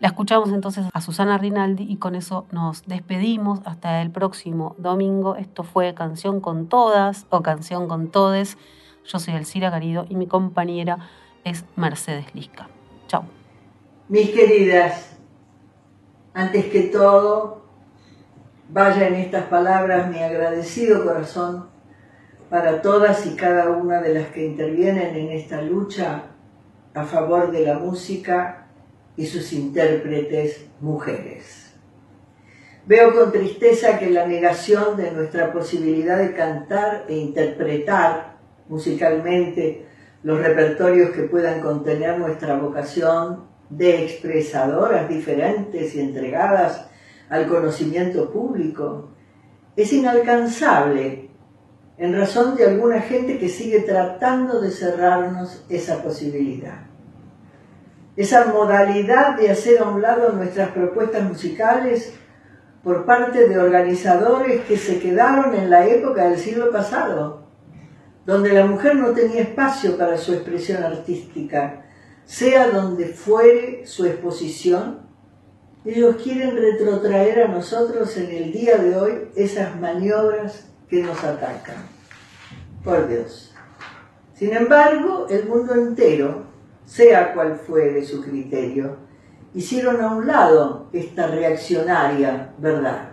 La 0.00 0.08
escuchamos 0.08 0.50
entonces 0.50 0.86
a 0.94 1.00
Susana 1.02 1.36
Rinaldi 1.36 1.84
y 1.84 1.96
con 1.96 2.14
eso 2.14 2.46
nos 2.52 2.86
despedimos 2.86 3.60
hasta 3.66 4.00
el 4.00 4.10
próximo 4.10 4.74
domingo. 4.78 5.36
Esto 5.36 5.62
fue 5.62 5.92
Canción 5.92 6.40
con 6.40 6.68
Todas 6.68 7.26
o 7.28 7.42
Canción 7.42 7.86
con 7.86 8.08
Todes. 8.08 8.56
Yo 9.04 9.18
soy 9.18 9.34
Elcira 9.34 9.68
Garido 9.68 10.06
y 10.08 10.14
mi 10.14 10.26
compañera 10.26 11.10
es 11.44 11.66
Mercedes 11.76 12.34
Lisca. 12.34 12.68
Chau. 13.08 13.24
Mis 14.08 14.30
queridas, 14.30 15.18
antes 16.32 16.64
que 16.66 16.84
todo, 16.84 17.66
vaya 18.70 19.06
en 19.06 19.16
estas 19.16 19.44
palabras 19.44 20.08
mi 20.10 20.20
agradecido 20.22 21.04
corazón 21.04 21.68
para 22.48 22.80
todas 22.80 23.26
y 23.26 23.36
cada 23.36 23.68
una 23.68 24.00
de 24.00 24.14
las 24.14 24.28
que 24.28 24.46
intervienen 24.46 25.14
en 25.14 25.30
esta 25.30 25.60
lucha 25.60 26.24
a 26.94 27.04
favor 27.04 27.50
de 27.50 27.64
la 27.64 27.78
música 27.78 28.66
y 29.16 29.26
sus 29.26 29.52
intérpretes 29.52 30.66
mujeres. 30.80 31.74
Veo 32.86 33.14
con 33.14 33.30
tristeza 33.30 33.98
que 33.98 34.10
la 34.10 34.26
negación 34.26 34.96
de 34.96 35.12
nuestra 35.12 35.52
posibilidad 35.52 36.18
de 36.18 36.34
cantar 36.34 37.04
e 37.08 37.16
interpretar 37.16 38.38
musicalmente 38.68 39.86
los 40.22 40.40
repertorios 40.40 41.10
que 41.10 41.22
puedan 41.22 41.60
contener 41.60 42.18
nuestra 42.18 42.56
vocación 42.56 43.48
de 43.68 44.04
expresadoras 44.04 45.08
diferentes 45.08 45.94
y 45.94 46.00
entregadas 46.00 46.88
al 47.28 47.46
conocimiento 47.46 48.30
público 48.30 49.10
es 49.76 49.92
inalcanzable 49.92 51.29
en 52.00 52.16
razón 52.16 52.56
de 52.56 52.64
alguna 52.64 53.02
gente 53.02 53.38
que 53.38 53.50
sigue 53.50 53.80
tratando 53.80 54.58
de 54.58 54.70
cerrarnos 54.70 55.62
esa 55.68 56.02
posibilidad. 56.02 56.86
Esa 58.16 58.46
modalidad 58.46 59.36
de 59.36 59.50
hacer 59.50 59.82
a 59.82 59.84
un 59.84 60.00
lado 60.00 60.32
nuestras 60.32 60.70
propuestas 60.70 61.22
musicales 61.22 62.14
por 62.82 63.04
parte 63.04 63.46
de 63.46 63.58
organizadores 63.58 64.62
que 64.62 64.78
se 64.78 64.98
quedaron 64.98 65.54
en 65.54 65.68
la 65.68 65.86
época 65.86 66.30
del 66.30 66.38
siglo 66.38 66.72
pasado, 66.72 67.46
donde 68.24 68.54
la 68.54 68.64
mujer 68.64 68.96
no 68.96 69.10
tenía 69.10 69.42
espacio 69.42 69.98
para 69.98 70.16
su 70.16 70.32
expresión 70.32 70.82
artística, 70.82 71.84
sea 72.24 72.70
donde 72.70 73.08
fuere 73.08 73.86
su 73.86 74.06
exposición, 74.06 75.00
ellos 75.84 76.16
quieren 76.22 76.56
retrotraer 76.56 77.42
a 77.42 77.48
nosotros 77.48 78.16
en 78.16 78.30
el 78.30 78.52
día 78.52 78.78
de 78.78 78.96
hoy 78.96 79.28
esas 79.36 79.78
maniobras 79.78 80.69
que 80.90 81.02
nos 81.02 81.22
atacan. 81.22 81.76
Por 82.84 83.08
Dios. 83.08 83.54
Sin 84.34 84.52
embargo, 84.54 85.26
el 85.30 85.46
mundo 85.48 85.74
entero, 85.74 86.46
sea 86.84 87.32
cual 87.32 87.56
fuere 87.56 88.04
su 88.04 88.22
criterio, 88.22 88.96
hicieron 89.54 90.00
a 90.00 90.14
un 90.14 90.26
lado 90.26 90.88
esta 90.92 91.28
reaccionaria 91.28 92.52
verdad. 92.58 93.10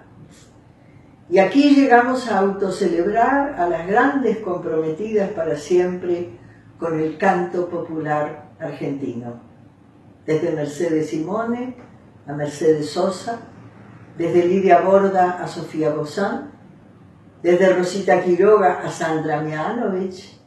Y 1.29 1.39
aquí 1.39 1.75
llegamos 1.75 2.29
a 2.29 2.39
autocelebrar 2.39 3.59
a 3.59 3.67
las 3.67 3.85
grandes 3.87 4.37
comprometidas 4.37 5.29
para 5.31 5.57
siempre 5.57 6.39
con 6.79 6.99
el 6.99 7.17
canto 7.17 7.69
popular 7.69 8.51
argentino. 8.59 9.41
Desde 10.25 10.53
Mercedes 10.53 11.09
Simone 11.09 11.75
a 12.25 12.33
Mercedes 12.33 12.91
Sosa, 12.91 13.39
desde 14.17 14.45
Lidia 14.45 14.81
Borda 14.81 15.43
a 15.43 15.47
Sofía 15.47 15.91
Bozán, 15.91 16.56
desde 17.41 17.73
Rosita 17.73 18.21
Quiroga 18.21 18.81
a 18.83 18.89
Sandra 18.89 19.41
Mianovich, 19.41 20.39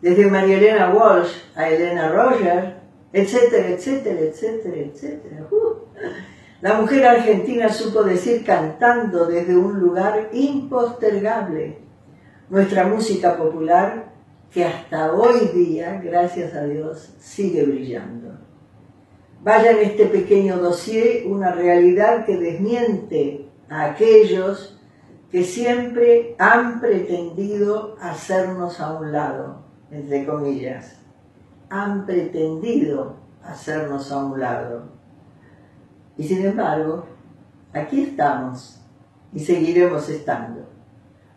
desde 0.00 0.26
María 0.26 0.58
Elena 0.58 0.92
Walsh 0.92 1.32
a 1.54 1.68
Elena 1.68 2.10
Roger, 2.10 2.76
etcétera, 3.12 3.68
etcétera, 3.68 4.20
etcétera, 4.20 4.76
etcétera. 4.76 5.46
Uh. 5.50 5.84
La 6.60 6.74
mujer 6.74 7.04
argentina 7.06 7.68
supo 7.68 8.02
decir 8.02 8.44
cantando 8.44 9.26
desde 9.26 9.56
un 9.56 9.78
lugar 9.78 10.30
impostergable 10.32 11.78
nuestra 12.48 12.86
música 12.86 13.36
popular 13.36 14.12
que 14.50 14.64
hasta 14.64 15.12
hoy 15.12 15.48
día, 15.54 16.00
gracias 16.02 16.54
a 16.54 16.64
Dios, 16.64 17.14
sigue 17.18 17.64
brillando. 17.64 18.38
Vaya 19.42 19.72
en 19.72 19.78
este 19.90 20.06
pequeño 20.06 20.58
dossier 20.58 21.26
una 21.26 21.52
realidad 21.52 22.24
que 22.24 22.36
desmiente 22.36 23.48
a 23.68 23.86
aquellos 23.86 24.73
que 25.34 25.42
siempre 25.42 26.36
han 26.38 26.80
pretendido 26.80 27.96
hacernos 28.00 28.78
a 28.78 28.92
un 28.92 29.10
lado, 29.10 29.64
entre 29.90 30.24
comillas. 30.24 30.94
Han 31.70 32.06
pretendido 32.06 33.16
hacernos 33.42 34.12
a 34.12 34.24
un 34.26 34.38
lado. 34.38 34.84
Y 36.16 36.22
sin 36.22 36.46
embargo, 36.46 37.06
aquí 37.72 38.02
estamos 38.02 38.80
y 39.32 39.40
seguiremos 39.40 40.08
estando. 40.08 40.68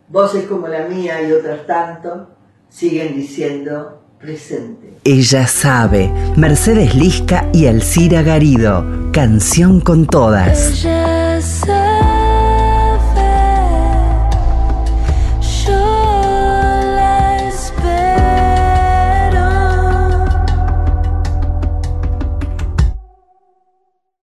Voces 0.06 0.46
como 0.46 0.68
la 0.68 0.86
mía 0.86 1.20
y 1.20 1.32
otras 1.32 1.66
tanto 1.66 2.28
siguen 2.68 3.16
diciendo 3.16 4.00
presente. 4.20 4.94
Ella 5.02 5.44
sabe, 5.48 6.08
Mercedes 6.36 6.94
Lisca 6.94 7.48
y 7.52 7.66
Alcira 7.66 8.22
Garido, 8.22 9.10
canción 9.12 9.80
con 9.80 10.06
todas. 10.06 10.86